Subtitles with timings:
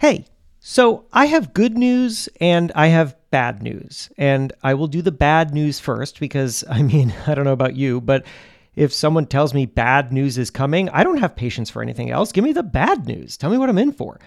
[0.00, 0.26] Hey,
[0.60, 4.10] so I have good news and I have bad news.
[4.16, 7.74] And I will do the bad news first because, I mean, I don't know about
[7.74, 8.24] you, but
[8.76, 12.30] if someone tells me bad news is coming, I don't have patience for anything else.
[12.30, 13.36] Give me the bad news.
[13.36, 14.20] Tell me what I'm in for.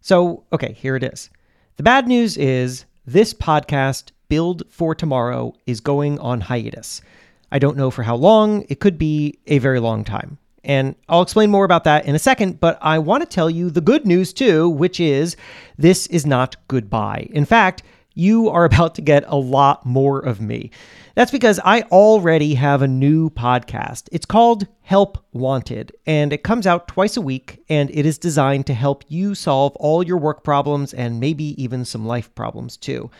[0.00, 1.28] So, okay, here it is.
[1.76, 7.02] The bad news is this podcast, Build for Tomorrow, is going on hiatus.
[7.52, 8.64] I don't know for how long.
[8.70, 10.38] It could be a very long time.
[10.68, 13.70] And I'll explain more about that in a second, but I want to tell you
[13.70, 15.34] the good news too, which is
[15.78, 17.26] this is not goodbye.
[17.30, 17.82] In fact,
[18.12, 20.70] you are about to get a lot more of me.
[21.14, 24.08] That's because I already have a new podcast.
[24.12, 28.66] It's called Help Wanted, and it comes out twice a week, and it is designed
[28.66, 33.10] to help you solve all your work problems and maybe even some life problems too.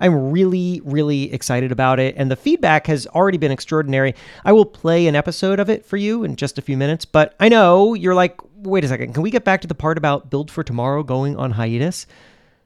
[0.00, 4.14] I'm really, really excited about it, and the feedback has already been extraordinary.
[4.44, 7.34] I will play an episode of it for you in just a few minutes, but
[7.40, 10.30] I know you're like, wait a second, can we get back to the part about
[10.30, 12.06] Build for Tomorrow going on hiatus?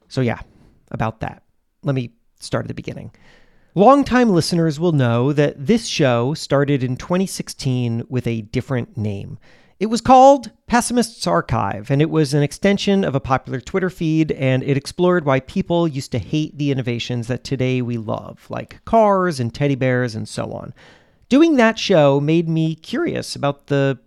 [0.09, 0.41] So, yeah,
[0.91, 1.43] about that.
[1.83, 3.13] Let me start at the beginning.
[3.75, 9.39] Longtime listeners will know that this show started in 2016 with a different name.
[9.83, 14.31] It was called Pessimist's Archive, and it was an extension of a popular Twitter feed,
[14.31, 18.79] and it explored why people used to hate the innovations that today we love, like
[18.85, 20.73] cars and teddy bears and so on.
[21.29, 23.99] Doing that show made me curious about the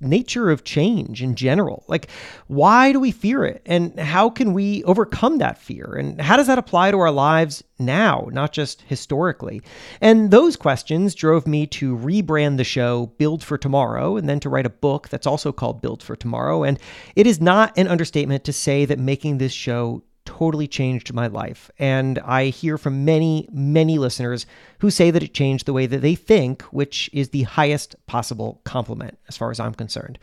[0.00, 1.84] nature of change in general.
[1.86, 2.10] Like,
[2.46, 3.62] why do we fear it?
[3.66, 5.94] And how can we overcome that fear?
[5.98, 9.62] And how does that apply to our lives now, not just historically?
[10.00, 14.48] And those questions drove me to rebrand the show Build for Tomorrow and then to
[14.48, 16.64] write a book that's also called Build for Tomorrow.
[16.64, 16.78] And
[17.16, 21.70] it is not an understatement to say that making this show totally changed my life.
[21.78, 24.46] And I hear from many, many listeners
[24.78, 28.60] who say that it changed the way that they think, which is the highest possible
[28.64, 30.18] compliment as far as I'm concerned.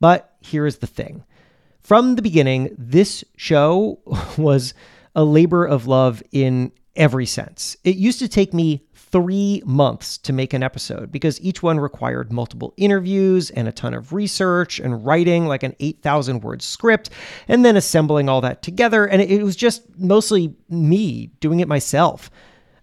[0.00, 1.24] But here is the thing
[1.82, 3.98] from the beginning, this show
[4.38, 4.74] was
[5.14, 7.76] a labor of love in every sense.
[7.84, 12.32] It used to take me three months to make an episode because each one required
[12.32, 17.10] multiple interviews and a ton of research and writing like an 8,000 word script
[17.46, 19.04] and then assembling all that together.
[19.06, 22.30] And it was just mostly me doing it myself.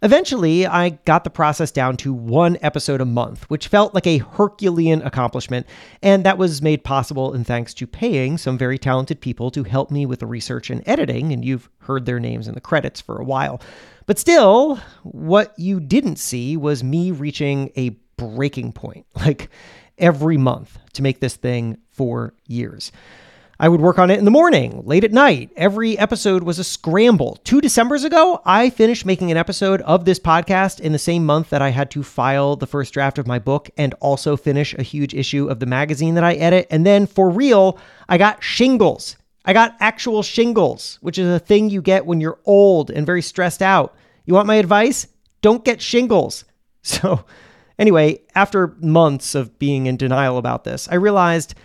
[0.01, 4.19] Eventually, I got the process down to one episode a month, which felt like a
[4.19, 5.67] Herculean accomplishment,
[6.01, 9.91] and that was made possible in thanks to paying some very talented people to help
[9.91, 13.19] me with the research and editing, and you've heard their names in the credits for
[13.19, 13.61] a while.
[14.05, 19.49] But still, what you didn't see was me reaching a breaking point, like
[19.97, 22.93] every month, to make this thing for years.
[23.61, 25.49] I would work on it in the morning, late at night.
[25.57, 27.41] Every episode was a scramble.
[27.43, 31.49] Two Decembers ago, I finished making an episode of this podcast in the same month
[31.49, 34.81] that I had to file the first draft of my book and also finish a
[34.81, 36.67] huge issue of the magazine that I edit.
[36.71, 37.77] And then for real,
[38.07, 39.17] I got shingles.
[39.43, 43.21] I got actual shingles, which is a thing you get when you're old and very
[43.21, 43.93] stressed out.
[44.23, 45.05] You want my advice?
[45.41, 46.45] Don't get shingles.
[46.81, 47.25] So,
[47.77, 51.55] anyway, after months of being in denial about this, I realized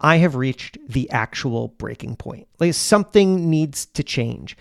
[0.00, 2.48] I have reached the actual breaking point.
[2.58, 4.56] Like something needs to change.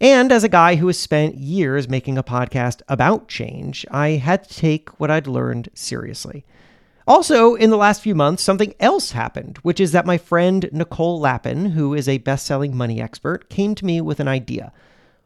[0.00, 4.48] And as a guy who has spent years making a podcast about change, I had
[4.48, 6.44] to take what I'd learned seriously.
[7.06, 11.18] Also, in the last few months, something else happened, which is that my friend Nicole
[11.18, 14.72] Lapin, who is a best selling money expert, came to me with an idea.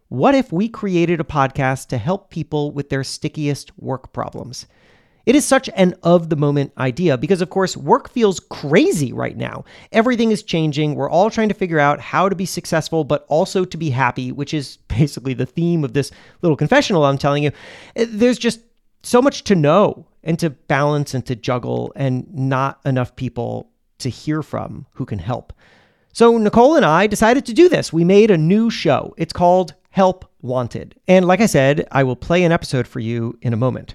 [0.08, 4.66] What if we created a podcast to help people with their stickiest work problems?
[5.26, 9.36] It is such an of the moment idea because, of course, work feels crazy right
[9.36, 9.64] now.
[9.90, 10.94] Everything is changing.
[10.94, 14.30] We're all trying to figure out how to be successful, but also to be happy,
[14.30, 17.50] which is basically the theme of this little confessional I'm telling you.
[17.96, 18.60] Eh, there's just
[19.02, 24.08] so much to know and to balance and to juggle, and not enough people to
[24.08, 25.52] hear from who can help.
[26.12, 27.92] So, Nicole and I decided to do this.
[27.92, 29.14] We made a new show.
[29.16, 30.94] It's called Help Wanted.
[31.06, 33.94] And like I said, I will play an episode for you in a moment.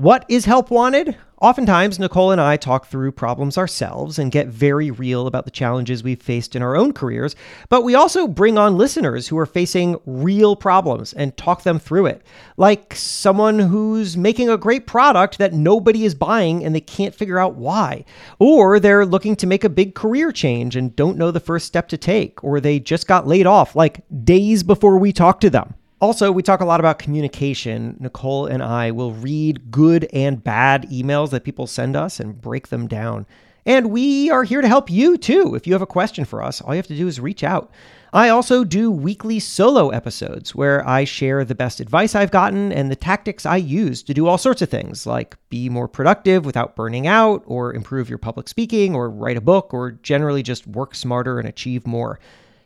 [0.00, 1.14] What is help wanted?
[1.42, 6.02] Oftentimes, Nicole and I talk through problems ourselves and get very real about the challenges
[6.02, 7.36] we've faced in our own careers,
[7.68, 12.06] but we also bring on listeners who are facing real problems and talk them through
[12.06, 12.22] it.
[12.56, 17.38] Like someone who's making a great product that nobody is buying and they can't figure
[17.38, 18.06] out why.
[18.38, 21.88] Or they're looking to make a big career change and don't know the first step
[21.88, 25.74] to take, or they just got laid off like days before we talk to them.
[26.00, 27.96] Also, we talk a lot about communication.
[28.00, 32.68] Nicole and I will read good and bad emails that people send us and break
[32.68, 33.26] them down.
[33.66, 35.54] And we are here to help you too.
[35.54, 37.70] If you have a question for us, all you have to do is reach out.
[38.12, 42.90] I also do weekly solo episodes where I share the best advice I've gotten and
[42.90, 46.74] the tactics I use to do all sorts of things, like be more productive without
[46.74, 50.94] burning out, or improve your public speaking, or write a book, or generally just work
[50.94, 52.18] smarter and achieve more.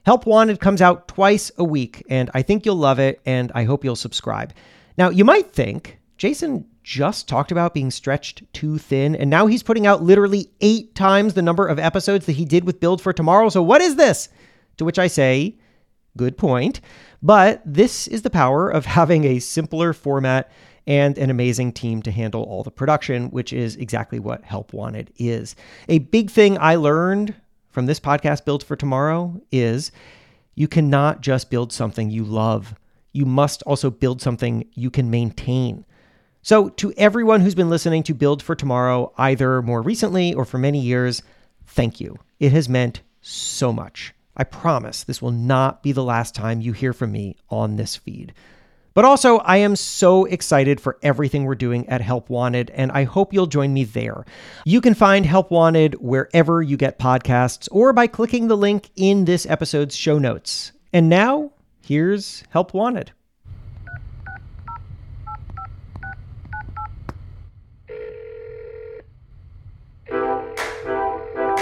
[0.05, 3.65] Help Wanted comes out twice a week, and I think you'll love it, and I
[3.65, 4.53] hope you'll subscribe.
[4.99, 9.63] Now, you might think, Jason just talked about being stretched too thin, and now he's
[9.63, 13.15] putting out literally eight times the number of episodes that he did with Build for
[13.15, 13.49] Tomorrow.
[13.49, 14.29] So, what is this?
[14.77, 15.57] To which I say,
[16.19, 16.83] good point.
[17.23, 20.51] But this is the power of having a simpler format
[20.87, 25.11] and an amazing team to handle all the production, which is exactly what Help Wanted
[25.17, 25.57] is.
[25.89, 27.35] A big thing I learned
[27.75, 29.91] from this podcast, Build for Tomorrow, is
[30.55, 32.77] you cannot just build something you love.
[33.13, 35.85] You must also build something you can maintain.
[36.41, 40.57] So, to everyone who's been listening to Build for Tomorrow, either more recently or for
[40.59, 41.23] many years,
[41.67, 42.17] thank you.
[42.39, 44.15] It has meant so much.
[44.37, 47.97] I promise this will not be the last time you hear from me on this
[47.97, 48.33] feed.
[48.95, 53.03] But also, I am so excited for everything we're doing at Help Wanted, and I
[53.03, 54.25] hope you'll join me there.
[54.65, 59.25] You can find Help Wanted wherever you get podcasts or by clicking the link in
[59.25, 60.71] this episode's show notes.
[60.93, 61.51] And now,
[61.85, 63.11] here's Help Wanted.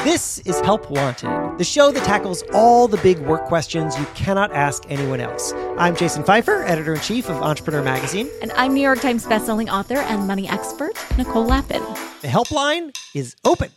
[0.04, 4.50] This is Help Wanted, the show that tackles all the big work questions you cannot
[4.52, 5.52] ask anyone else.
[5.78, 8.28] I'm Jason Feifer, editor in chief of Entrepreneur Magazine.
[8.42, 11.82] And I'm New York Times bestselling author and money expert, Nicole Lapin.
[12.20, 13.70] The helpline is open.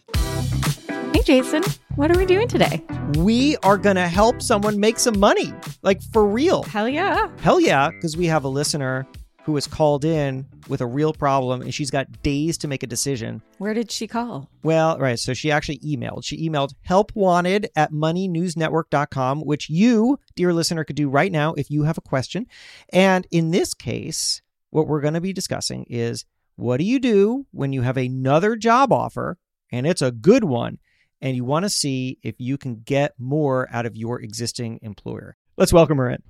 [1.13, 1.61] Hey, Jason,
[1.93, 2.81] what are we doing today?
[3.19, 6.63] We are going to help someone make some money, like for real.
[6.63, 7.29] Hell yeah.
[7.41, 9.05] Hell yeah, because we have a listener
[9.45, 12.87] who was called in with a real problem and she's got days to make a
[12.87, 13.43] decision.
[13.59, 14.49] Where did she call?
[14.63, 15.19] Well, right.
[15.19, 16.25] So she actually emailed.
[16.25, 21.69] She emailed help wanted at moneynewsnetwork.com, which you, dear listener, could do right now if
[21.69, 22.47] you have a question.
[22.91, 26.25] And in this case, what we're going to be discussing is
[26.55, 29.37] what do you do when you have another job offer
[29.71, 30.79] and it's a good one
[31.21, 35.37] and you want to see if you can get more out of your existing employer?
[35.55, 36.23] Let's welcome her in.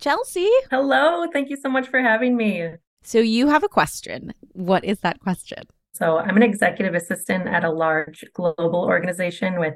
[0.00, 0.50] Chelsea.
[0.70, 1.26] Hello.
[1.32, 2.68] Thank you so much for having me.
[3.02, 4.32] So, you have a question.
[4.52, 5.64] What is that question?
[5.92, 9.74] So, I'm an executive assistant at a large global organization with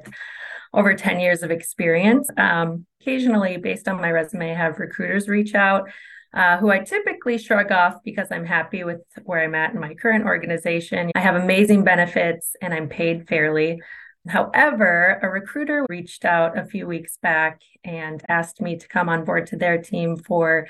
[0.73, 2.29] over 10 years of experience.
[2.37, 5.89] Um, occasionally, based on my resume, I have recruiters reach out
[6.33, 9.93] uh, who I typically shrug off because I'm happy with where I'm at in my
[9.95, 11.11] current organization.
[11.13, 13.81] I have amazing benefits and I'm paid fairly.
[14.27, 19.25] However, a recruiter reached out a few weeks back and asked me to come on
[19.25, 20.67] board to their team for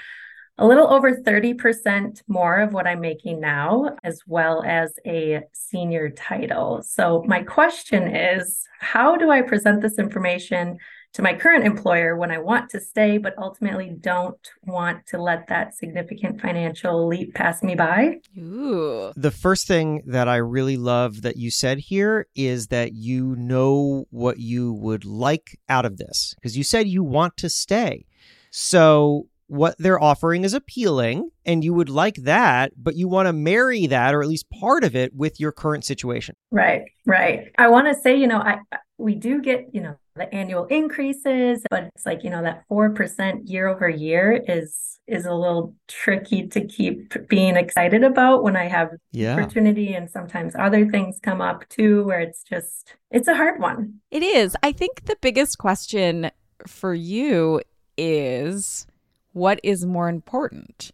[0.57, 6.09] a little over 30% more of what I'm making now, as well as a senior
[6.09, 6.83] title.
[6.83, 10.77] So, my question is how do I present this information
[11.13, 15.48] to my current employer when I want to stay, but ultimately don't want to let
[15.48, 18.19] that significant financial leap pass me by.
[18.38, 19.12] Ooh.
[19.16, 24.06] The first thing that I really love that you said here is that you know
[24.10, 28.06] what you would like out of this because you said you want to stay.
[28.52, 33.34] So what they're offering is appealing and you would like that, but you want to
[33.34, 36.36] marry that or at least part of it with your current situation.
[36.52, 37.52] Right, right.
[37.57, 38.60] I want to say, you know, I
[39.01, 43.50] we do get, you know, the annual increases, but it's like, you know, that 4%
[43.50, 48.68] year over year is is a little tricky to keep being excited about when I
[48.68, 49.33] have yeah.
[49.33, 53.95] opportunity and sometimes other things come up too where it's just it's a hard one.
[54.09, 54.56] It is.
[54.63, 56.31] I think the biggest question
[56.65, 57.62] for you
[57.97, 58.87] is
[59.33, 60.92] what is more important,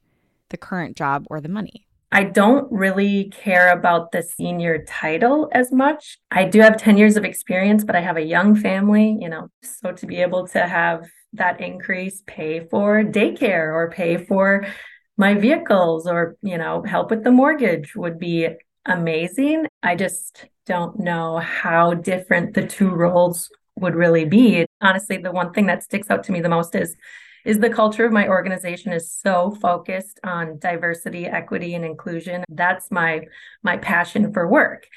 [0.50, 1.87] the current job or the money?
[2.12, 6.18] I don't really care about the senior title as much.
[6.32, 9.50] I do have 10 years of experience, but I have a young family, you know,
[9.62, 14.66] so to be able to have that increase pay for daycare or pay for
[15.18, 18.48] my vehicles or, you know, help with the mortgage would be
[18.86, 19.66] amazing.
[19.84, 24.66] I just don't know how different the two roles would really be.
[24.82, 26.96] Honestly, the one thing that sticks out to me the most is
[27.46, 32.44] is the culture of my organization is so focused on diversity, equity, and inclusion.
[32.50, 33.22] That's my
[33.64, 34.88] my passion for work.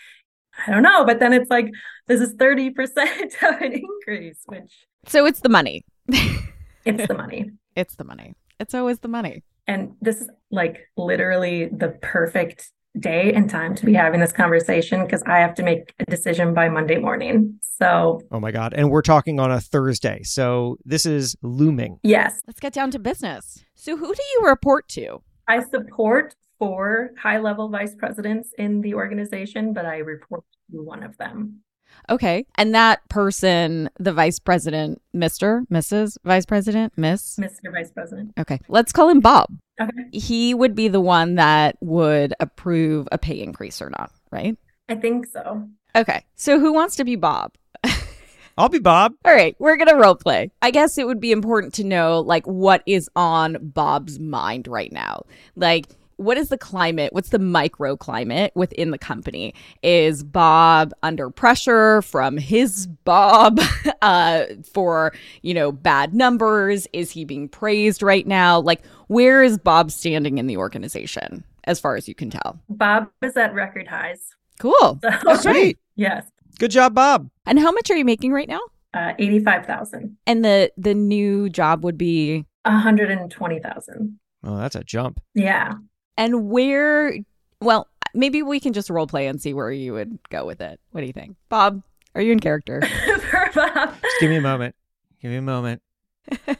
[0.66, 1.70] I don't know, but then it's like
[2.06, 2.72] this is 30%
[3.42, 4.72] of an increase, which
[5.06, 5.84] So it's the money.
[6.08, 7.50] it's the money.
[7.76, 8.34] It's the money.
[8.58, 9.42] It's always the money.
[9.66, 15.04] And this is like literally the perfect day and time to be having this conversation
[15.04, 17.58] because I have to make a decision by Monday morning.
[17.62, 18.74] So, oh my God.
[18.74, 20.22] And we're talking on a Thursday.
[20.22, 21.98] So, this is looming.
[22.02, 22.42] Yes.
[22.46, 23.64] Let's get down to business.
[23.74, 25.22] So, who do you report to?
[25.48, 31.02] I support four high level vice presidents in the organization, but I report to one
[31.02, 31.60] of them.
[32.08, 32.46] Okay.
[32.56, 37.36] And that person, the vice president, Mr., Mrs., vice president, Miss?
[37.36, 37.72] Mr.
[37.72, 38.32] Vice President.
[38.38, 38.58] Okay.
[38.68, 39.48] Let's call him Bob.
[39.80, 40.08] Okay.
[40.12, 44.56] He would be the one that would approve a pay increase or not, right?
[44.88, 45.68] I think so.
[45.94, 46.24] Okay.
[46.36, 47.54] So who wants to be Bob?
[48.58, 49.14] I'll be Bob.
[49.24, 50.50] All right, we're going to role play.
[50.60, 54.92] I guess it would be important to know like what is on Bob's mind right
[54.92, 55.22] now.
[55.56, 55.86] Like
[56.20, 57.14] what is the climate?
[57.14, 59.54] What's the microclimate within the company?
[59.82, 63.58] Is Bob under pressure from his Bob
[64.02, 66.86] uh, for, you know, bad numbers?
[66.92, 68.60] Is he being praised right now?
[68.60, 72.60] Like, where is Bob standing in the organization as far as you can tell?
[72.68, 74.20] Bob is at record highs.
[74.58, 75.00] Cool.
[75.22, 75.78] So, Sweet.
[75.96, 76.26] yes.
[76.58, 77.30] Good job, Bob.
[77.46, 78.60] And how much are you making right now?
[78.92, 80.18] Uh, 85,000.
[80.26, 84.18] And the the new job would be 120,000.
[84.42, 85.20] Oh, that's a jump.
[85.34, 85.74] Yeah.
[86.16, 87.14] And where
[87.60, 90.80] well, maybe we can just role play and see where you would go with it.
[90.90, 91.36] What do you think?
[91.48, 91.82] Bob,
[92.14, 92.82] are you in character?
[93.30, 93.94] For Bob.
[94.02, 94.74] Just give me a moment.
[95.20, 95.82] Give me a moment.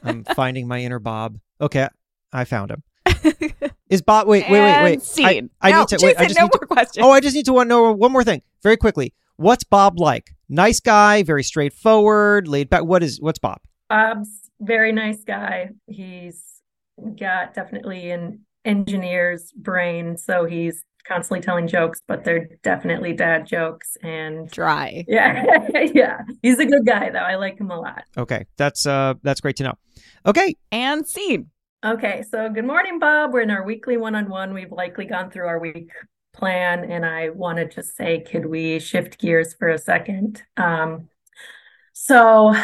[0.03, 1.39] I'm finding my inner Bob.
[1.61, 1.89] Okay,
[2.33, 2.83] I found him.
[3.89, 4.29] Is Bob?
[4.29, 5.03] Wait, wait, wait, wait.
[5.03, 5.51] Scene.
[5.61, 6.17] I, I no, need to wait.
[6.19, 7.05] I just no need to, more questions.
[7.05, 9.15] Oh, I just need to know one more thing, very quickly.
[9.37, 10.31] What's Bob like?
[10.49, 12.85] Nice guy, very straightforward, laid back.
[12.85, 13.21] What is?
[13.21, 13.61] What's Bob?
[13.89, 15.71] Bob's very nice guy.
[15.87, 16.63] He's
[17.19, 23.97] got definitely an engineer's brain, so he's constantly telling jokes, but they're definitely dad jokes.
[24.03, 25.05] And Dry.
[25.09, 27.19] yeah, yeah, he's a good guy though.
[27.19, 28.05] I like him a lot.
[28.17, 29.75] Okay, that's uh, that's great to know.
[30.27, 31.51] Okay, And scene.
[31.83, 33.33] Okay, so good morning, Bob.
[33.33, 34.53] We're in our weekly one-on-one.
[34.53, 35.91] We've likely gone through our week
[36.35, 40.43] plan, and I want to just say, could we shift gears for a second?
[40.59, 41.09] Um,
[41.95, 42.55] so,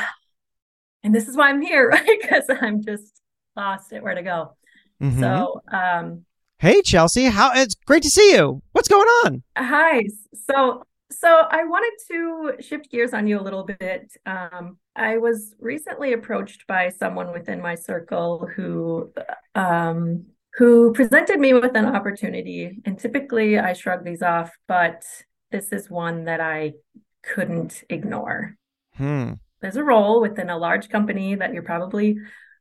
[1.03, 2.19] and this is why I'm here, right?
[2.21, 3.23] Because I'm just
[3.57, 4.55] lost at where to go.
[5.03, 5.21] Mhm.
[5.21, 6.25] So, um,
[6.59, 7.53] hey Chelsea, how?
[7.55, 8.63] It's great to see you.
[8.73, 9.43] What's going on?
[9.57, 10.07] Hi.
[10.51, 14.13] So, so I wanted to shift gears on you a little bit.
[14.25, 19.13] Um, I was recently approached by someone within my circle who,
[19.55, 22.81] um, who presented me with an opportunity.
[22.85, 25.05] And typically I shrug these off, but
[25.51, 26.75] this is one that I
[27.23, 28.57] couldn't ignore.
[28.95, 29.35] Hmm.
[29.61, 32.17] There's a role within a large company that you're probably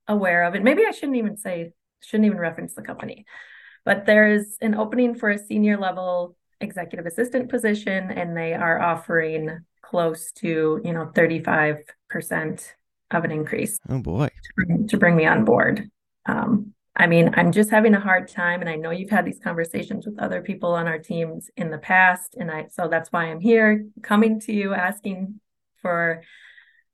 [0.07, 0.53] aware of.
[0.55, 1.71] And maybe I shouldn't even say,
[2.07, 3.25] shouldn't even reference the company,
[3.83, 9.59] but there's an opening for a senior level executive assistant position, and they are offering
[9.81, 12.73] close to, you know, 35%
[13.11, 14.27] of an increase Oh boy.
[14.27, 15.89] to bring, to bring me on board.
[16.25, 19.39] Um, I mean, I'm just having a hard time, and I know you've had these
[19.43, 23.25] conversations with other people on our teams in the past, and I so that's why
[23.25, 25.39] I'm here, coming to you, asking
[25.81, 26.23] for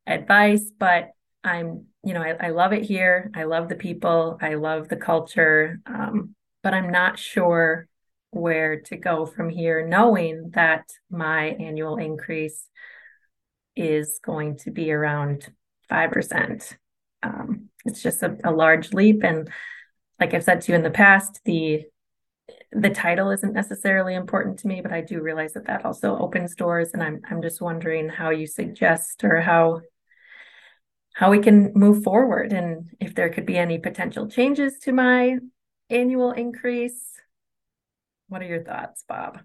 [0.07, 0.71] advice.
[0.77, 1.11] But
[1.43, 3.31] I'm, you know, I, I love it here.
[3.35, 4.37] I love the people.
[4.41, 5.79] I love the culture.
[5.85, 7.87] Um, but I'm not sure
[8.31, 12.67] where to go from here, knowing that my annual increase
[13.75, 15.49] is going to be around
[15.89, 16.77] 5%.
[17.23, 19.23] Um, it's just a, a large leap.
[19.23, 19.49] And
[20.19, 21.83] like I've said to you in the past, the
[22.73, 26.55] the title isn't necessarily important to me, but I do realize that that also opens
[26.55, 26.91] doors.
[26.93, 29.81] And I'm I'm just wondering how you suggest or how
[31.21, 35.37] how we can move forward and if there could be any potential changes to my
[35.91, 37.11] annual increase.
[38.27, 39.39] What are your thoughts, Bob?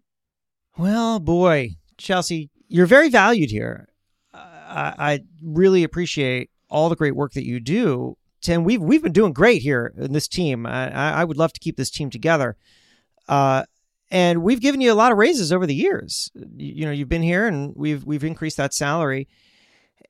[0.78, 3.90] Well, boy, Chelsea, you're very valued here.
[4.32, 8.16] I, I really appreciate all the great work that you do.
[8.48, 10.64] And we've we've been doing great here in this team.
[10.64, 12.56] I, I would love to keep this team together.
[13.28, 13.64] Uh,
[14.10, 16.30] and we've given you a lot of raises over the years.
[16.34, 19.28] You, you know, you've been here, and we've we've increased that salary.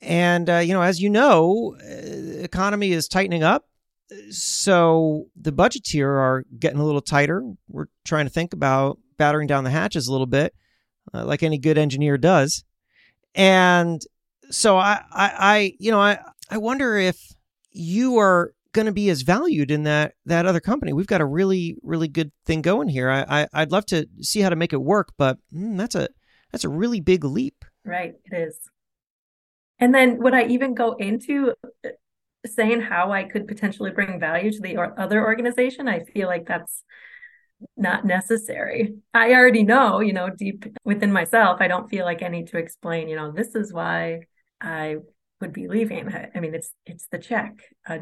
[0.00, 3.66] And uh, you know, as you know, uh, economy is tightening up,
[4.30, 7.42] so the budgets here are getting a little tighter.
[7.68, 10.54] We're trying to think about battering down the hatches a little bit,
[11.12, 12.64] uh, like any good engineer does.
[13.34, 14.00] And
[14.50, 16.18] so I, I, I you know, I,
[16.50, 17.34] I wonder if
[17.72, 20.92] you are going to be as valued in that that other company.
[20.92, 23.10] We've got a really, really good thing going here.
[23.10, 26.08] I, I I'd love to see how to make it work, but mm, that's a
[26.52, 27.64] that's a really big leap.
[27.84, 28.58] Right, it is.
[29.78, 31.54] And then would I even go into
[31.84, 31.90] uh,
[32.46, 35.88] saying how I could potentially bring value to the or other organization?
[35.88, 36.82] I feel like that's
[37.76, 38.96] not necessary.
[39.14, 42.58] I already know, you know, deep within myself, I don't feel like I need to
[42.58, 44.20] explain, you know, this is why
[44.60, 44.96] I
[45.40, 46.08] would be leaving.
[46.08, 47.54] I, mean, it's it's the check.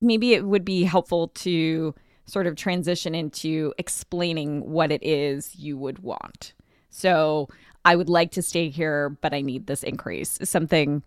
[0.00, 1.94] Maybe it would be helpful to
[2.26, 6.54] sort of transition into explaining what it is you would want.
[6.90, 7.48] So,
[7.84, 10.38] I would like to stay here, but I need this increase.
[10.42, 11.02] Something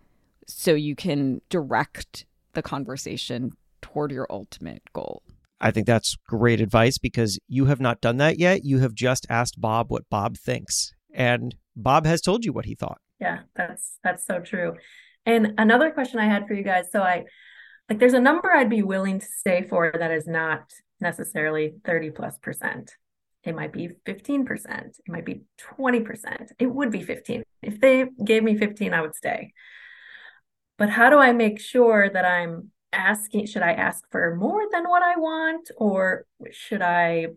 [0.46, 5.22] so you can direct the conversation toward your ultimate goal.
[5.60, 8.64] I think that's great advice because you have not done that yet.
[8.64, 12.74] You have just asked Bob what Bob thinks, and Bob has told you what he
[12.74, 13.00] thought.
[13.20, 14.74] Yeah, that's that's so true.
[15.26, 16.90] And another question I had for you guys.
[16.92, 17.24] So I
[17.88, 22.10] like there's a number I'd be willing to stay for that is not necessarily 30
[22.10, 22.94] plus percent.
[23.48, 24.66] It might be 15%.
[24.68, 25.42] It might be
[25.78, 26.52] 20%.
[26.58, 27.42] It would be 15.
[27.62, 29.52] If they gave me 15, I would stay.
[30.76, 34.84] but how do I make sure that I'm asking should I ask for more than
[34.88, 37.28] what I want or should I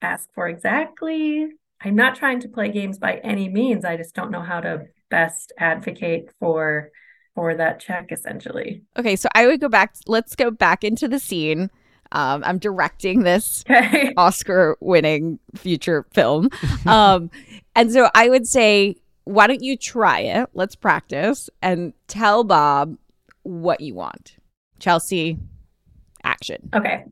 [0.00, 1.48] ask for exactly?
[1.80, 3.84] I'm not trying to play games by any means.
[3.84, 6.90] I just don't know how to best advocate for
[7.34, 8.82] for that check essentially.
[8.98, 11.70] Okay, so I would go back let's go back into the scene.
[12.12, 14.12] Um, I'm directing this Okay.
[14.16, 16.50] Oscar winning future film.
[16.86, 17.30] Um,
[17.74, 20.50] and so I would say, why don't you try it?
[20.54, 22.96] Let's practice and tell Bob
[23.42, 24.36] what you want.
[24.78, 25.38] Chelsea,
[26.22, 26.68] action.
[26.74, 27.04] Okay.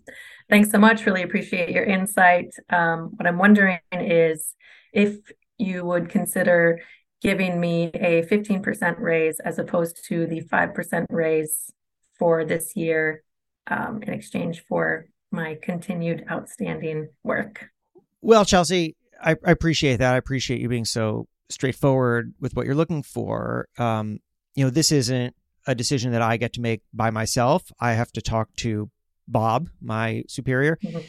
[0.49, 1.07] Thanks so much.
[1.07, 2.53] Really appreciate your insight.
[2.69, 4.55] Um, what I'm wondering is
[4.93, 5.17] if
[5.59, 6.81] you would consider
[7.23, 11.73] giving me a 15% raise as opposed to the 5% raise
[12.19, 13.23] for this year
[13.67, 17.67] um, in exchange for my continued outstanding work.
[18.21, 20.15] Well, Chelsea, I, I appreciate that.
[20.15, 23.69] I appreciate you being so straightforward with what you're looking for.
[23.79, 24.19] Um,
[24.55, 25.35] you know, this isn't
[25.67, 27.71] a decision that I get to make by myself.
[27.81, 28.91] I have to talk to
[29.29, 30.79] Bob, my superior.
[30.83, 31.05] Mhm.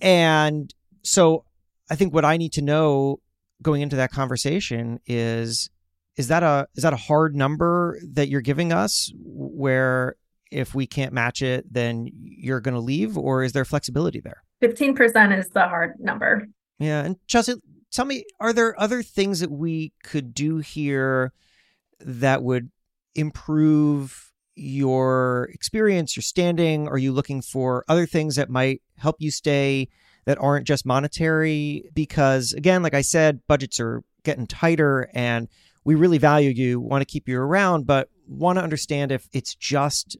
[0.00, 1.44] And so
[1.90, 3.20] I think what I need to know
[3.62, 5.70] going into that conversation is
[6.16, 10.16] is that a is that a hard number that you're giving us where
[10.50, 14.42] if we can't match it then you're going to leave or is there flexibility there?
[14.62, 16.46] 15% is the hard number.
[16.78, 17.54] Yeah, and Chelsea,
[17.90, 21.32] tell me, are there other things that we could do here
[22.00, 22.70] that would
[23.14, 26.88] improve your experience, your standing?
[26.88, 29.88] Are you looking for other things that might help you stay
[30.24, 31.90] that aren't just monetary?
[31.94, 35.48] Because again, like I said, budgets are getting tighter and
[35.84, 39.54] we really value you, want to keep you around, but want to understand if it's
[39.54, 40.16] just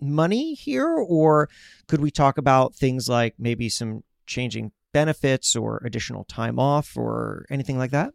[0.00, 1.48] money here or
[1.88, 7.46] could we talk about things like maybe some changing benefits or additional time off or
[7.50, 8.12] anything like that?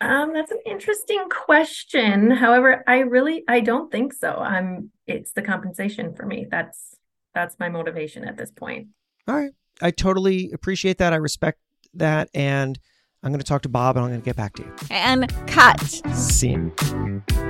[0.00, 2.30] Um, that's an interesting question.
[2.30, 4.30] However, I really I don't think so.
[4.30, 6.46] I'm it's the compensation for me.
[6.50, 6.96] That's
[7.34, 8.88] that's my motivation at this point.
[9.26, 9.52] All right.
[9.82, 11.12] I totally appreciate that.
[11.12, 11.58] I respect
[11.94, 12.28] that.
[12.34, 12.78] And
[13.22, 14.72] I'm going to talk to Bob and I'm going to get back to you.
[14.90, 15.80] And cut.
[16.14, 16.72] Scene.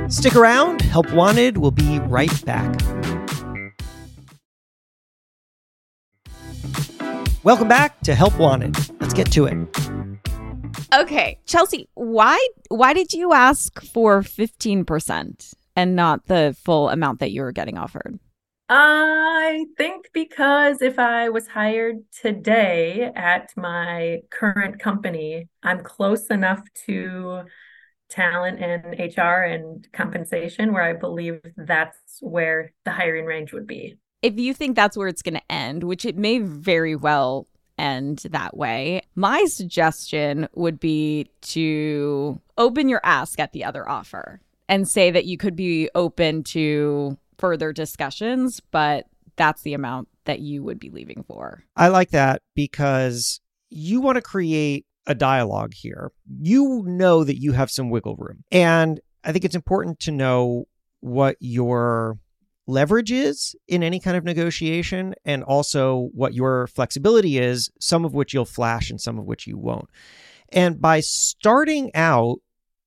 [0.08, 0.82] Stick around.
[0.82, 2.72] Help Wanted will be right back.
[7.44, 8.74] Welcome back to Help Wanted.
[9.02, 9.54] Let's get to it.
[10.94, 12.38] Okay, Chelsea, why
[12.70, 17.76] why did you ask for 15% and not the full amount that you were getting
[17.76, 18.18] offered?
[18.70, 26.62] I think because if I was hired today at my current company, I'm close enough
[26.87, 27.42] to
[28.09, 33.96] talent and HR and compensation where I believe that's where the hiring range would be.
[34.24, 38.20] If you think that's where it's going to end, which it may very well end
[38.30, 44.88] that way, my suggestion would be to open your ask at the other offer and
[44.88, 49.04] say that you could be open to further discussions, but
[49.37, 51.62] that's the amount that you would be leaving for.
[51.76, 56.12] I like that because you want to create a dialogue here.
[56.40, 58.44] You know that you have some wiggle room.
[58.50, 60.64] And I think it's important to know
[61.00, 62.16] what your
[62.66, 68.14] leverage is in any kind of negotiation and also what your flexibility is, some of
[68.14, 69.88] which you'll flash and some of which you won't.
[70.50, 72.38] And by starting out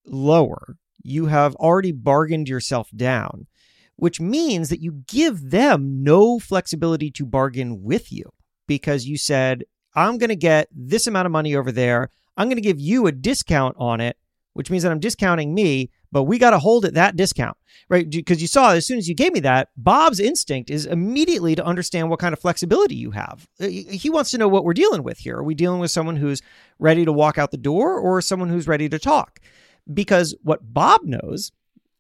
[0.06, 3.48] lower, you have already bargained yourself down,
[3.96, 8.32] which means that you give them no flexibility to bargain with you
[8.68, 9.64] because you said,
[9.96, 12.10] I'm going to get this amount of money over there.
[12.36, 14.18] I'm going to give you a discount on it,
[14.54, 17.58] which means that I'm discounting me, but we got to hold at that discount,
[17.90, 18.10] right?
[18.10, 21.66] Because you saw as soon as you gave me that, Bob's instinct is immediately to
[21.66, 23.48] understand what kind of flexibility you have.
[23.60, 25.38] Uh, He wants to know what we're dealing with here.
[25.38, 26.42] Are we dealing with someone who's
[26.80, 29.40] ready to walk out the door or someone who's ready to talk?
[29.94, 31.52] Because what Bob knows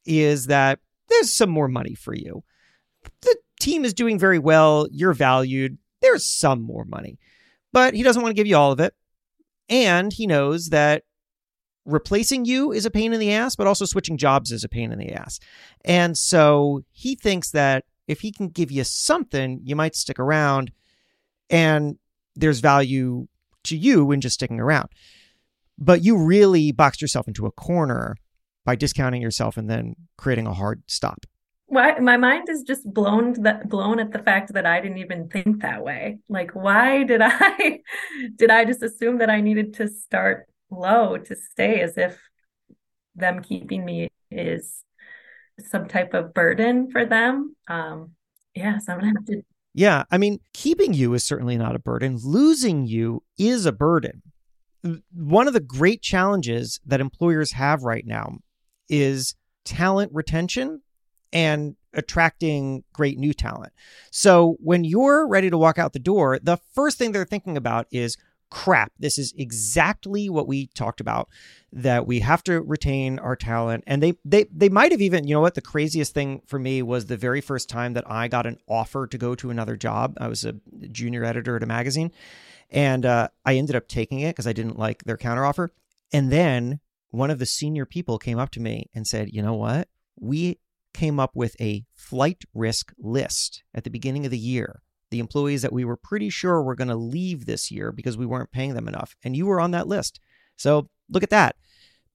[0.05, 2.43] is that there's some more money for you.
[3.21, 4.87] The team is doing very well.
[4.91, 5.77] You're valued.
[6.01, 7.17] There's some more money,
[7.73, 8.93] but he doesn't want to give you all of it.
[9.69, 11.03] And he knows that
[11.87, 14.91] replacing you is a pain in the ass, but also switching jobs is a pain
[14.91, 15.39] in the ass.
[15.85, 20.71] And so he thinks that if he can give you something, you might stick around
[21.49, 21.97] and
[22.35, 23.27] there's value
[23.63, 24.89] to you in just sticking around.
[25.79, 28.17] But you really boxed yourself into a corner
[28.65, 31.25] by discounting yourself and then creating a hard stop.
[31.67, 35.27] Why my mind is just blown that blown at the fact that I didn't even
[35.27, 36.19] think that way.
[36.29, 37.81] Like why did I
[38.35, 42.19] did I just assume that I needed to start low to stay as if
[43.15, 44.83] them keeping me is
[45.59, 47.55] some type of burden for them?
[47.67, 48.11] Um
[48.53, 49.41] yeah, so I'm gonna have to
[49.73, 52.17] Yeah, I mean, keeping you is certainly not a burden.
[52.23, 54.21] Losing you is a burden.
[55.13, 58.37] One of the great challenges that employers have right now
[58.89, 60.81] is talent retention
[61.33, 63.73] and attracting great new talent.
[64.11, 67.87] So when you're ready to walk out the door, the first thing they're thinking about
[67.91, 68.17] is
[68.49, 68.91] crap.
[68.99, 71.29] This is exactly what we talked about
[71.71, 75.33] that we have to retain our talent and they they they might have even, you
[75.33, 78.45] know what, the craziest thing for me was the very first time that I got
[78.45, 80.17] an offer to go to another job.
[80.19, 80.55] I was a
[80.91, 82.11] junior editor at a magazine
[82.69, 85.69] and uh, I ended up taking it because I didn't like their counteroffer.
[86.11, 86.79] And then
[87.09, 89.87] one of the senior people came up to me and said, "You know what?
[90.19, 90.59] We
[90.93, 94.81] came up with a flight risk list at the beginning of the year.
[95.11, 98.25] The employees that we were pretty sure were going to leave this year because we
[98.25, 99.15] weren't paying them enough.
[99.23, 100.19] And you were on that list.
[100.57, 101.55] So look at that.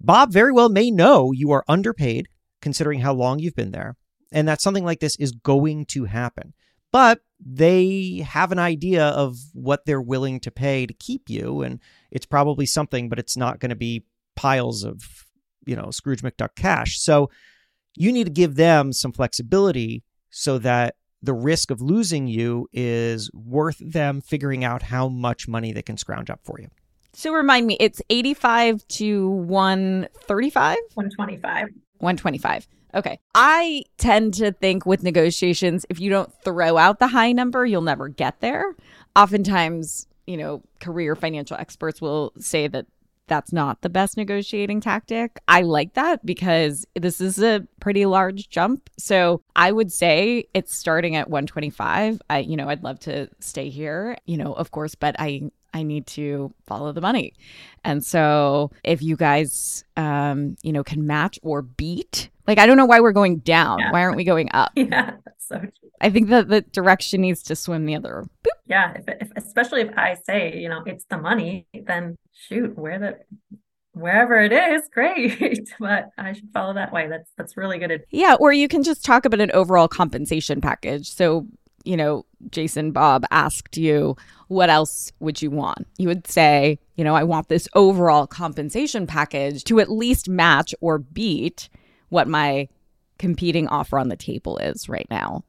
[0.00, 2.28] Bob very well may know you are underpaid
[2.60, 3.96] considering how long you've been there
[4.32, 6.54] and that something like this is going to happen.
[6.90, 11.62] But they have an idea of what they're willing to pay to keep you.
[11.62, 14.04] And it's probably something, but it's not going to be
[14.36, 15.02] piles of,
[15.64, 17.00] you know, Scrooge McDuck cash.
[17.00, 17.30] So
[17.96, 23.30] you need to give them some flexibility so that the risk of losing you is
[23.32, 26.68] worth them figuring out how much money they can scrounge up for you.
[27.14, 30.78] So remind me, it's 85 to 135?
[30.94, 31.68] 125.
[31.98, 32.68] 125.
[32.94, 33.18] Okay.
[33.34, 37.82] I tend to think with negotiations, if you don't throw out the high number, you'll
[37.82, 38.74] never get there.
[39.14, 42.86] Oftentimes, you know, career financial experts will say that
[43.26, 45.40] that's not the best negotiating tactic.
[45.48, 48.90] I like that because this is a pretty large jump.
[48.98, 52.20] So I would say it's starting at 125.
[52.28, 55.42] I, you know, I'd love to stay here, you know, of course, but I
[55.74, 57.32] I need to follow the money.
[57.82, 62.76] And so if you guys um, you know, can match or beat, like I don't
[62.76, 63.78] know why we're going down.
[63.78, 63.92] Yeah.
[63.92, 64.72] Why aren't we going up?
[64.76, 65.90] Yeah, that's so true.
[66.00, 68.24] I think that the direction needs to swim the other.
[68.44, 68.50] Boop.
[68.72, 72.98] Yeah, if, if, especially if I say, you know, it's the money, then shoot, where
[72.98, 73.18] the
[73.92, 75.68] wherever it is, great.
[75.78, 77.06] but I should follow that way.
[77.06, 78.02] That's that's really good.
[78.08, 81.10] Yeah, or you can just talk about an overall compensation package.
[81.10, 81.46] So,
[81.84, 84.16] you know, Jason Bob asked you,
[84.48, 85.86] what else would you want?
[85.98, 90.74] You would say, you know, I want this overall compensation package to at least match
[90.80, 91.68] or beat
[92.08, 92.68] what my
[93.18, 95.44] competing offer on the table is right now.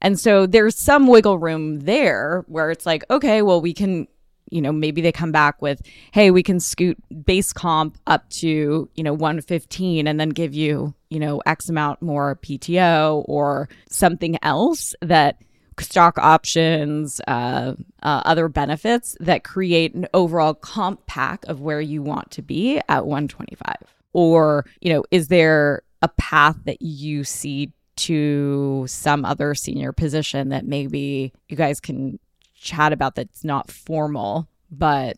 [0.00, 4.06] And so there's some wiggle room there where it's like, okay, well, we can,
[4.50, 5.82] you know, maybe they come back with,
[6.12, 10.94] hey, we can scoot base comp up to, you know, 115 and then give you,
[11.10, 15.40] you know, X amount more PTO or something else that
[15.80, 22.02] stock options, uh, uh, other benefits that create an overall comp pack of where you
[22.02, 23.76] want to be at 125.
[24.12, 30.48] Or, you know, is there a path that you see to some other senior position
[30.50, 32.18] that maybe you guys can
[32.54, 35.16] chat about that's not formal, but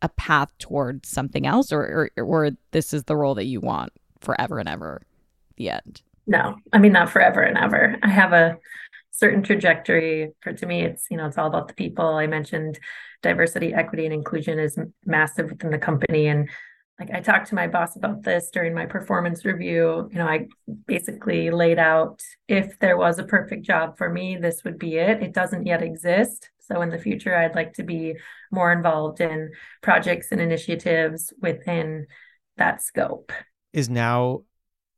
[0.00, 3.92] a path towards something else, or, or, or this is the role that you want
[4.20, 5.02] forever and ever,
[5.56, 6.02] the end?
[6.26, 7.96] No, I mean, not forever and ever.
[8.02, 8.58] I have a
[9.12, 12.78] certain trajectory for to me it's you know it's all about the people i mentioned
[13.22, 16.48] diversity equity and inclusion is massive within the company and
[16.98, 20.08] like I talked to my boss about this during my performance review.
[20.12, 20.46] You know, I
[20.86, 25.22] basically laid out if there was a perfect job for me, this would be it.
[25.22, 26.50] It doesn't yet exist.
[26.60, 28.14] So in the future, I'd like to be
[28.50, 29.50] more involved in
[29.82, 32.06] projects and initiatives within
[32.56, 33.32] that scope.
[33.72, 34.42] Is now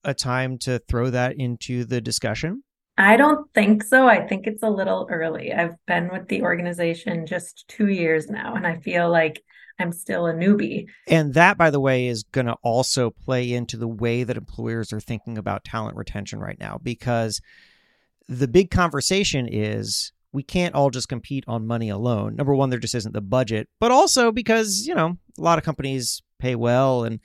[0.03, 2.63] a time to throw that into the discussion?
[2.97, 4.07] I don't think so.
[4.07, 5.53] I think it's a little early.
[5.53, 9.43] I've been with the organization just two years now, and I feel like
[9.79, 10.87] I'm still a newbie.
[11.09, 14.93] And that, by the way, is going to also play into the way that employers
[14.93, 17.41] are thinking about talent retention right now because
[18.29, 22.37] the big conversation is we can't all just compete on money alone.
[22.37, 25.65] Number one, there just isn't the budget, but also because, you know, a lot of
[25.65, 27.21] companies pay well and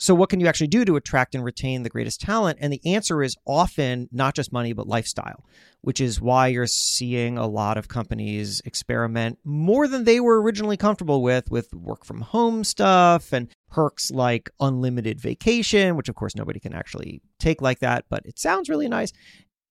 [0.00, 2.58] so, what can you actually do to attract and retain the greatest talent?
[2.60, 5.44] And the answer is often not just money, but lifestyle,
[5.80, 10.76] which is why you're seeing a lot of companies experiment more than they were originally
[10.76, 16.36] comfortable with, with work from home stuff and perks like unlimited vacation, which of course
[16.36, 19.12] nobody can actually take like that, but it sounds really nice.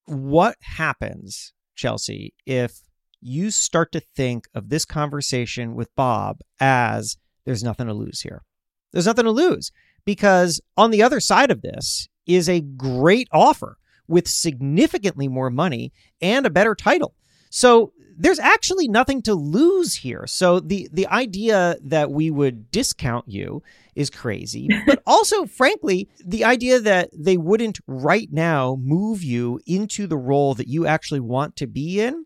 [0.08, 2.82] What happens, Chelsea, if
[3.22, 8.44] you start to think of this conversation with Bob as there's nothing to lose here?
[8.92, 9.72] There's nothing to lose
[10.08, 15.91] because on the other side of this is a great offer with significantly more money
[16.22, 17.13] and a better title.
[17.50, 20.26] So there's actually nothing to lose here.
[20.26, 23.62] So the the idea that we would discount you
[23.96, 24.70] is crazy.
[24.88, 30.54] But also frankly, the idea that they wouldn't right now move you into the role
[30.54, 32.26] that you actually want to be in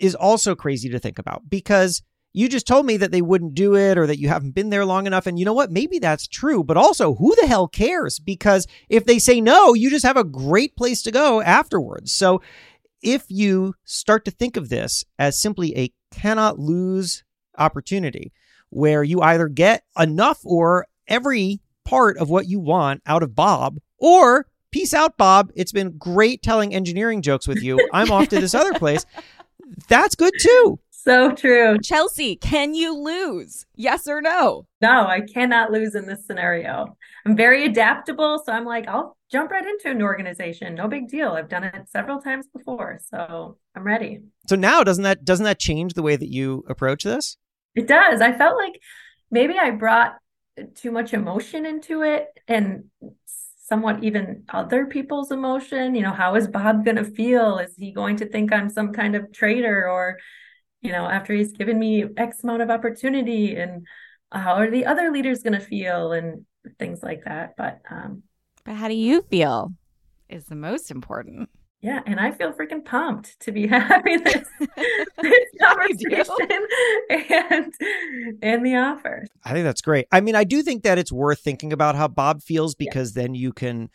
[0.00, 2.02] is also crazy to think about because
[2.32, 4.84] You just told me that they wouldn't do it or that you haven't been there
[4.84, 5.26] long enough.
[5.26, 5.70] And you know what?
[5.70, 6.64] Maybe that's true.
[6.64, 8.18] But also, who the hell cares?
[8.18, 12.12] Because if they say no, you just have a great place to go afterwards.
[12.12, 12.40] So
[13.02, 17.24] if you start to think of this as simply a cannot lose
[17.58, 18.32] opportunity
[18.70, 23.78] where you either get enough or every part of what you want out of Bob,
[23.98, 25.52] or peace out, Bob.
[25.54, 27.78] It's been great telling engineering jokes with you.
[27.92, 29.04] I'm off to this other place.
[29.88, 30.78] That's good too.
[31.04, 31.78] So true.
[31.82, 33.66] Chelsea, can you lose?
[33.74, 34.68] Yes or no?
[34.80, 36.96] No, I cannot lose in this scenario.
[37.26, 38.40] I'm very adaptable.
[38.46, 40.76] So I'm like, I'll jump right into an organization.
[40.76, 41.30] No big deal.
[41.30, 43.00] I've done it several times before.
[43.10, 44.20] So I'm ready.
[44.46, 47.36] So now doesn't that doesn't that change the way that you approach this?
[47.74, 48.20] It does.
[48.20, 48.78] I felt like
[49.28, 50.14] maybe I brought
[50.76, 52.84] too much emotion into it and
[53.64, 55.96] somewhat even other people's emotion.
[55.96, 57.58] You know, how is Bob going to feel?
[57.58, 60.18] Is he going to think I'm some kind of traitor or
[60.82, 63.86] you know, after he's given me X amount of opportunity and
[64.32, 66.44] how are the other leaders going to feel and
[66.78, 67.54] things like that.
[67.56, 68.22] But, um,
[68.64, 69.72] but how do you feel
[70.32, 71.48] is the most important.
[71.82, 74.48] Yeah, and I feel freaking pumped to be having this,
[75.20, 76.66] this conversation
[77.10, 77.72] and
[78.40, 79.26] and the offer.
[79.44, 80.06] I think that's great.
[80.12, 83.22] I mean, I do think that it's worth thinking about how Bob feels because yeah.
[83.22, 83.90] then you can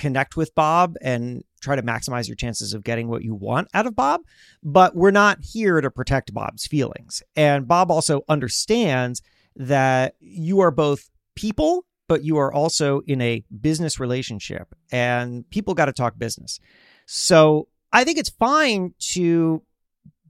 [0.00, 3.86] connect with Bob and try to maximize your chances of getting what you want out
[3.86, 4.22] of Bob.
[4.62, 7.22] But we're not here to protect Bob's feelings.
[7.36, 9.20] And Bob also understands
[9.56, 15.74] that you are both people, but you are also in a business relationship and people
[15.74, 16.58] got to talk business.
[17.04, 19.62] So I think it's fine to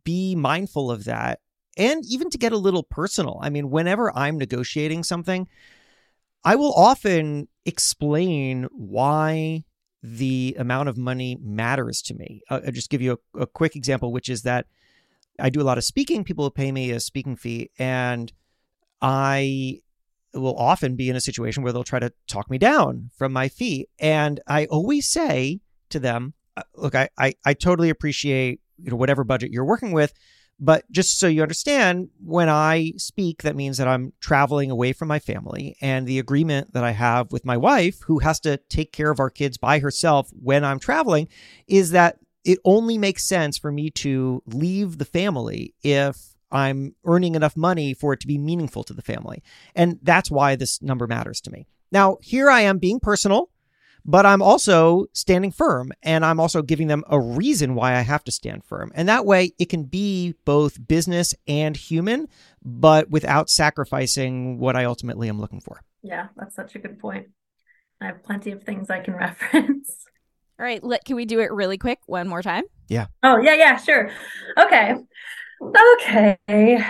[0.02, 1.38] be mindful of that
[1.76, 3.38] and even to get a little personal.
[3.40, 5.46] I mean, whenever I'm negotiating something,
[6.44, 9.64] I will often explain why
[10.02, 12.42] the amount of money matters to me.
[12.48, 14.66] Uh, I'll just give you a, a quick example, which is that
[15.38, 16.24] I do a lot of speaking.
[16.24, 18.32] People pay me a speaking fee, and
[19.02, 19.80] I
[20.32, 23.48] will often be in a situation where they'll try to talk me down from my
[23.48, 23.88] fee.
[23.98, 28.96] And I always say to them, uh, look, I, I, I totally appreciate you know
[28.96, 30.14] whatever budget you're working with,
[30.60, 35.08] but just so you understand, when I speak, that means that I'm traveling away from
[35.08, 35.76] my family.
[35.80, 39.20] And the agreement that I have with my wife, who has to take care of
[39.20, 41.28] our kids by herself when I'm traveling,
[41.66, 47.34] is that it only makes sense for me to leave the family if I'm earning
[47.34, 49.42] enough money for it to be meaningful to the family.
[49.74, 51.66] And that's why this number matters to me.
[51.92, 53.49] Now, here I am being personal
[54.04, 58.24] but I'm also standing firm and I'm also giving them a reason why I have
[58.24, 58.92] to stand firm.
[58.94, 62.28] And that way it can be both business and human,
[62.62, 65.82] but without sacrificing what I ultimately am looking for.
[66.02, 67.28] Yeah, that's such a good point.
[68.00, 69.94] I have plenty of things I can reference.
[70.58, 72.64] All right, let, can we do it really quick one more time?
[72.88, 73.06] Yeah.
[73.22, 74.10] Oh, yeah, yeah, sure.
[74.58, 74.94] Okay.
[75.62, 76.84] Okay.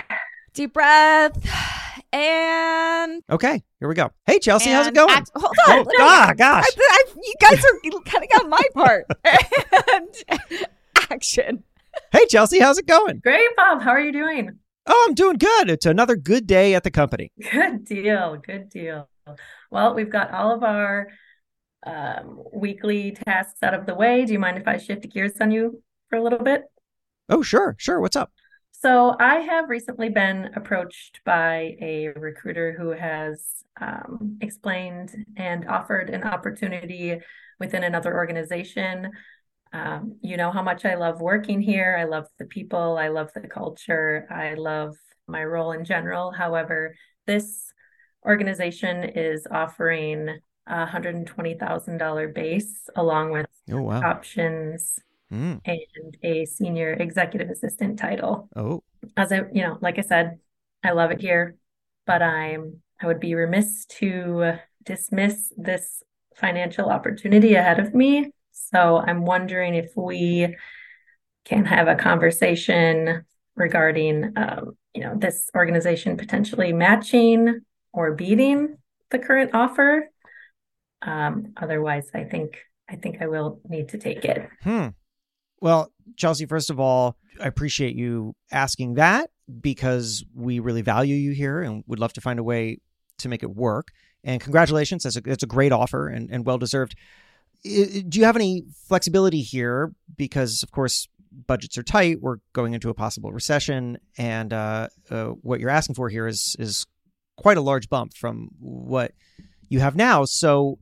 [0.55, 1.90] Deep breath.
[2.13, 4.11] And okay, here we go.
[4.27, 5.11] Hey, Chelsea, how's it going?
[5.11, 5.79] Act- hold on.
[5.79, 6.65] Oh, God, gosh.
[6.77, 9.07] I, I, you guys are cutting out my part.
[9.93, 10.67] and
[11.11, 11.65] action.
[12.13, 13.21] Hey, Chelsea, how's it going?
[13.21, 13.83] Great, Bob.
[13.83, 14.59] How are you doing?
[14.87, 15.71] Oh, I'm doing good.
[15.71, 17.31] It's another good day at the company.
[17.53, 18.37] Good deal.
[18.45, 19.09] Good deal.
[19.71, 21.09] Well, we've got all of our
[21.87, 24.25] um, weekly tasks out of the way.
[24.25, 26.63] Do you mind if I shift gears on you for a little bit?
[27.29, 27.77] Oh, sure.
[27.79, 28.01] Sure.
[28.01, 28.33] What's up?
[28.83, 36.09] So I have recently been approached by a recruiter who has um, explained and offered
[36.09, 37.19] an opportunity
[37.59, 39.11] within another organization.
[39.75, 41.95] Um, you know how much I love working here.
[42.01, 42.97] I love the people.
[42.97, 44.27] I love the culture.
[44.31, 44.97] I love
[45.29, 46.33] my role in general.
[46.33, 46.95] However,
[47.27, 47.75] this
[48.25, 54.01] organization is offering a $120,000 base along with oh, wow.
[54.03, 54.99] options
[55.33, 55.61] mm.
[55.65, 58.49] and a senior executive assistant title.
[58.57, 58.83] Oh.
[59.17, 60.39] As I, you know, like I said,
[60.85, 61.57] I love it here,
[62.07, 66.03] but I'm I would be remiss to dismiss this
[66.37, 68.33] financial opportunity ahead of me.
[68.53, 70.55] So I'm wondering if we
[71.45, 73.25] can have a conversation
[73.57, 77.61] regarding, um, you know, this organization potentially matching
[77.93, 78.77] or beating
[79.11, 80.11] the current offer.
[81.03, 84.49] Um, otherwise, I think I think I will need to take it.
[84.63, 84.89] Hmm.
[85.61, 91.33] Well, Chelsea, first of all, I appreciate you asking that because we really value you
[91.33, 92.79] here and would love to find a way
[93.19, 93.89] to make it work.
[94.25, 96.95] And congratulations, that's a, that's a great offer and, and well deserved.
[97.63, 99.93] Do you have any flexibility here?
[100.17, 101.09] Because, of course,
[101.47, 102.21] budgets are tight.
[102.21, 106.57] We're going into a possible recession, and uh, uh, what you're asking for here is
[106.59, 106.87] is
[107.37, 109.13] quite a large bump from what
[109.69, 110.25] you have now.
[110.25, 110.79] So,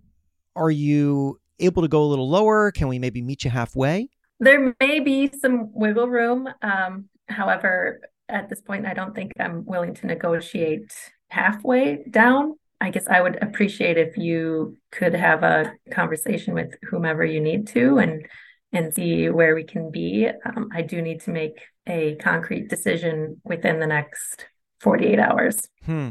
[0.54, 2.70] are you able to go a little lower?
[2.70, 4.08] Can we maybe meet you halfway?
[4.40, 6.48] There may be some wiggle room.
[6.62, 10.92] Um, however, at this point, I don't think I'm willing to negotiate
[11.28, 12.56] halfway down.
[12.80, 17.66] I guess I would appreciate if you could have a conversation with whomever you need
[17.68, 18.26] to and
[18.72, 20.28] and see where we can be.
[20.44, 24.46] Um, I do need to make a concrete decision within the next
[24.80, 25.58] 48 hours.
[25.86, 26.10] Hmm.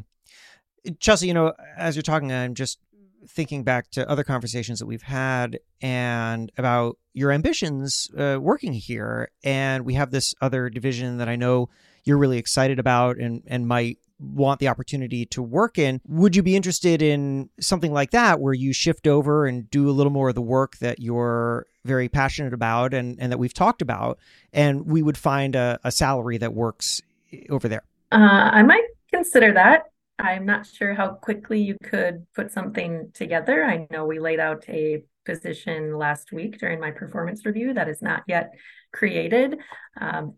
[1.00, 2.80] Chelsea, you know, as you're talking, I'm just
[3.28, 9.30] thinking back to other conversations that we've had and about your ambitions uh, working here.
[9.44, 11.70] And we have this other division that I know
[12.04, 16.02] you're really excited about and, and might want the opportunity to work in.
[16.08, 19.92] Would you be interested in something like that where you shift over and do a
[19.92, 23.82] little more of the work that you're very passionate about and, and that we've talked
[23.82, 24.18] about?
[24.54, 27.02] And we would find a, a salary that works
[27.50, 27.84] over there.
[28.12, 29.92] Uh, I might consider that.
[30.20, 33.64] I'm not sure how quickly you could put something together.
[33.64, 38.02] I know we laid out a position last week during my performance review that is
[38.02, 38.52] not yet
[38.92, 39.58] created.
[40.00, 40.36] Um,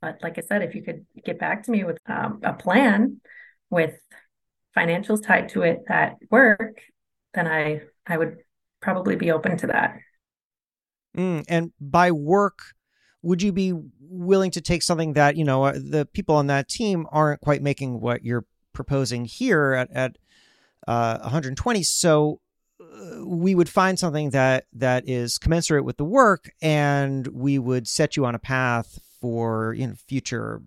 [0.00, 3.20] but like I said, if you could get back to me with um, a plan
[3.68, 3.94] with
[4.76, 6.80] financials tied to it that work,
[7.34, 8.38] then I I would
[8.80, 9.98] probably be open to that.
[11.16, 12.60] Mm, and by work,
[13.22, 16.68] would you be willing to take something that you know uh, the people on that
[16.68, 18.46] team aren't quite making what you're
[18.78, 20.16] proposing here at at
[20.86, 21.82] uh, 120?
[21.82, 22.40] So
[22.80, 27.88] uh, we would find something that that is commensurate with the work, and we would
[27.88, 30.62] set you on a path for you know future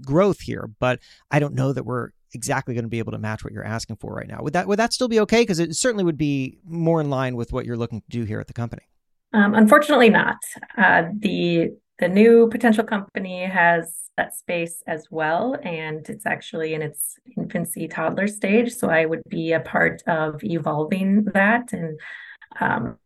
[0.00, 0.70] growth here.
[0.80, 3.64] But I don't know that we're exactly going to be able to match what you're
[3.64, 4.38] asking for right now.
[4.40, 5.42] Would that would that still be okay?
[5.42, 8.40] Because it certainly would be more in line with what you're looking to do here
[8.40, 8.82] at the company.
[9.32, 10.38] Um, unfortunately, not.
[10.76, 16.82] Uh, the the new potential company has that space as well, and it's actually in
[16.82, 18.72] its infancy toddler stage.
[18.72, 22.00] So I would be a part of evolving that and
[22.58, 22.96] um,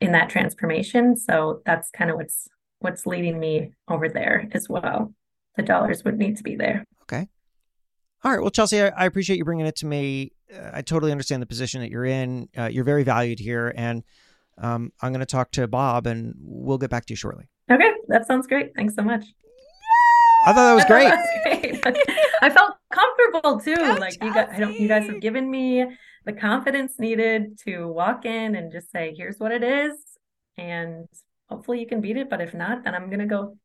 [0.00, 1.16] in that transformation.
[1.16, 2.48] So that's kind of what's
[2.78, 5.12] what's leading me over there as well.
[5.56, 6.84] The dollars would need to be there.
[7.02, 7.28] Okay.
[8.22, 8.40] All right.
[8.40, 10.32] Well, Chelsea, I, I appreciate you bringing it to me.
[10.52, 12.48] Uh, I totally understand the position that you're in.
[12.56, 14.02] Uh, you're very valued here, and
[14.58, 17.48] um, I'm going to talk to Bob, and we'll get back to you shortly.
[17.70, 18.74] Okay, that sounds great.
[18.76, 19.24] Thanks so much.
[20.46, 21.08] I thought that was great.
[21.08, 22.18] That was great.
[22.42, 23.76] I felt comfortable too.
[23.76, 24.26] Go like Chelsea.
[24.26, 24.78] you guys, I don't.
[24.78, 25.84] You guys have given me
[26.24, 29.92] the confidence needed to walk in and just say, "Here's what it is,"
[30.58, 31.06] and
[31.48, 32.28] hopefully you can beat it.
[32.28, 33.56] But if not, then I'm gonna go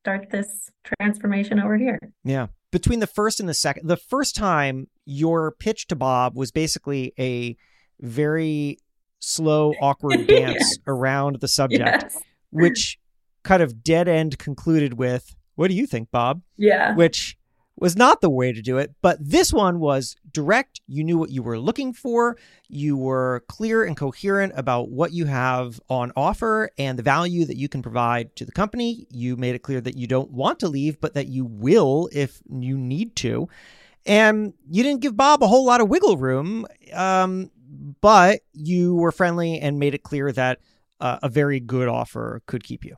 [0.00, 1.98] start this transformation over here.
[2.24, 2.48] Yeah.
[2.70, 7.12] Between the first and the second, the first time your pitch to Bob was basically
[7.18, 7.56] a
[8.00, 8.78] very
[9.18, 10.78] slow, awkward dance yes.
[10.86, 12.18] around the subject, yes.
[12.50, 12.99] which
[13.42, 16.42] kind of dead end concluded with, What do you think, Bob?
[16.56, 16.94] Yeah.
[16.94, 17.36] Which
[17.80, 18.94] was not the way to do it.
[19.02, 20.80] But this one was direct.
[20.86, 22.36] You knew what you were looking for.
[22.68, 27.56] You were clear and coherent about what you have on offer and the value that
[27.56, 29.06] you can provide to the company.
[29.10, 32.40] You made it clear that you don't want to leave, but that you will if
[32.48, 33.48] you need to.
[34.06, 37.50] And you didn't give Bob a whole lot of wiggle room, um,
[38.00, 40.58] but you were friendly and made it clear that
[41.00, 42.96] uh, a very good offer could keep you.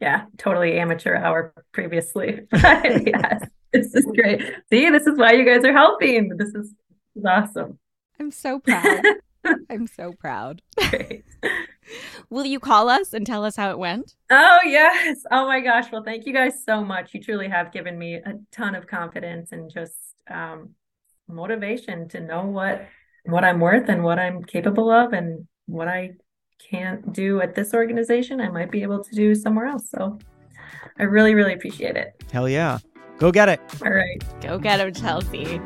[0.00, 2.40] Yeah, totally amateur hour previously.
[2.52, 4.40] yes this is great.
[4.72, 6.36] See, this is why you guys are helping.
[6.36, 6.70] This is,
[7.14, 7.78] this is awesome.
[8.18, 9.02] I'm so proud.
[9.70, 10.62] I'm so proud.
[10.78, 11.24] Great.
[12.30, 14.14] Will you call us and tell us how it went?
[14.30, 15.18] Oh, yes.
[15.30, 15.92] Oh, my gosh.
[15.92, 17.12] Well, thank you guys so much.
[17.12, 19.96] You truly have given me a ton of confidence and just
[20.30, 20.70] um,
[21.28, 22.86] motivation to know what
[23.26, 26.12] what I'm worth and what I'm capable of and what I
[26.58, 29.90] can't do at this organization, I might be able to do somewhere else.
[29.90, 30.18] So
[30.98, 32.22] I really, really appreciate it.
[32.32, 32.78] Hell yeah.
[33.18, 33.60] Go get it.
[33.84, 34.22] All right.
[34.40, 35.60] Go get him, Chelsea.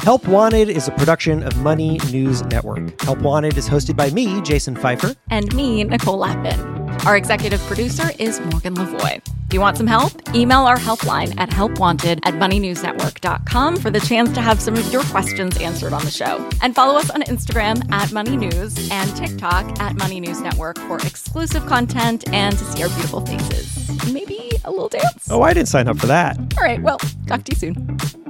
[0.00, 3.00] Help Wanted is a production of Money News Network.
[3.00, 5.16] Help Wanted is hosted by me, Jason Feifer.
[5.30, 6.83] And me, Nicole Lapin.
[7.06, 9.20] Our executive producer is Morgan Lavoie.
[9.46, 14.32] If you want some help, email our helpline at helpwanted at moneynewsnetwork.com for the chance
[14.32, 16.48] to have some of your questions answered on the show.
[16.62, 20.96] And follow us on Instagram at Money News and TikTok at Money News Network for
[20.98, 24.12] exclusive content and to see our beautiful faces.
[24.12, 25.28] Maybe a little dance.
[25.30, 26.38] Oh, I didn't sign up for that.
[26.38, 28.23] All right, well, talk to you soon.